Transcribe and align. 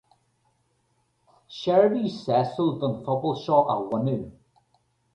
Seirbhís 1.59 2.15
sásúil 2.23 2.71
don 2.79 2.93
phobal 3.03 3.39
seo 3.43 3.61
a 3.73 3.75
bhunú. 3.87 4.19